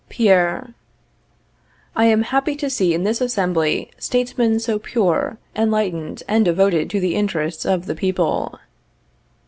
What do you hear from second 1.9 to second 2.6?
I am happy